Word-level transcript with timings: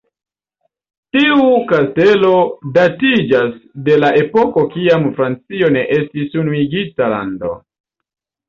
Tiu 1.17 1.43
kastelo 1.71 2.31
datiĝas 2.79 3.53
de 3.89 3.99
la 4.05 4.11
epoko 4.23 4.65
kiam 4.75 5.07
Francio 5.21 5.71
ne 5.77 5.87
estis 6.01 6.43
unuigita 6.45 7.13
lando. 7.17 7.55